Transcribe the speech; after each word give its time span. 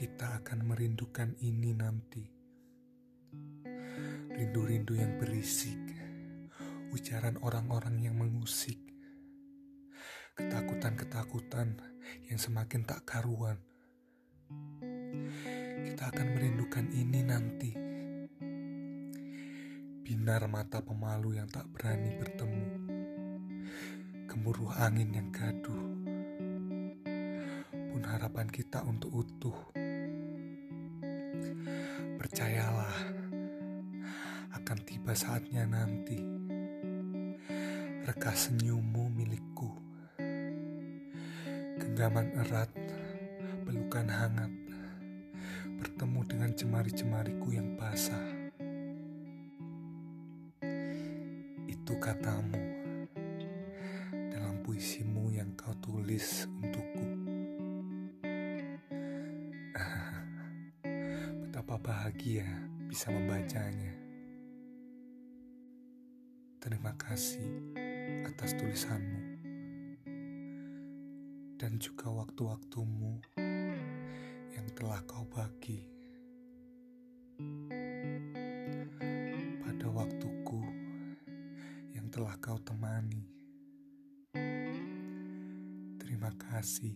kita 0.00 0.40
akan 0.40 0.64
merindukan 0.64 1.36
ini 1.44 1.76
nanti. 1.76 2.24
Rindu-rindu 4.32 4.96
yang 4.96 5.20
berisik, 5.20 5.76
ujaran 6.88 7.36
orang-orang 7.44 8.00
yang 8.08 8.16
mengusik, 8.16 8.80
ketakutan-ketakutan 10.40 11.76
yang 12.32 12.40
semakin 12.40 12.88
tak 12.88 13.04
karuan. 13.04 13.60
Kita 15.84 16.08
akan 16.08 16.26
merindukan 16.32 16.88
ini 16.96 17.20
nanti. 17.20 17.72
Binar 20.00 20.48
mata 20.48 20.80
pemalu 20.80 21.36
yang 21.36 21.48
tak 21.52 21.68
berani 21.68 22.16
bertemu, 22.16 22.66
gemuruh 24.32 24.72
angin 24.80 25.12
yang 25.12 25.28
gaduh, 25.28 25.82
pun 27.92 28.02
harapan 28.08 28.48
kita 28.48 28.80
untuk 28.80 29.12
utuh. 29.12 29.79
Akan 34.60 34.78
tiba 34.84 35.16
saatnya 35.16 35.64
nanti. 35.64 36.20
Reka 38.04 38.32
senyummu 38.36 39.08
milikku. 39.08 39.72
Genggaman 41.80 42.28
erat, 42.44 42.68
pelukan 43.64 44.04
hangat, 44.04 44.52
bertemu 45.80 46.20
dengan 46.28 46.50
jemari-jemariku 46.52 47.48
yang 47.56 47.72
basah. 47.80 48.52
Itu 51.64 51.96
katamu 51.96 52.60
dalam 54.12 54.60
puisimu 54.60 55.32
yang 55.32 55.56
kau 55.56 55.72
tulis 55.80 56.44
untukku. 56.60 57.06
Betapa 61.48 61.80
bahagia 61.80 62.44
bisa 62.92 63.08
membacanya. 63.08 64.09
Terima 66.60 66.92
kasih 66.92 67.72
atas 68.28 68.52
tulisanmu 68.52 69.20
dan 71.56 71.80
juga 71.80 72.12
waktu-waktumu 72.12 73.16
yang 74.52 74.68
telah 74.76 75.00
kau 75.08 75.24
bagi. 75.32 75.88
Pada 79.64 79.88
waktuku 79.88 80.60
yang 81.96 82.12
telah 82.12 82.36
kau 82.44 82.60
temani. 82.60 83.24
Terima 85.96 86.28
kasih. 86.36 86.92